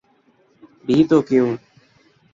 [0.85, 1.49] بھی تو کیوں؟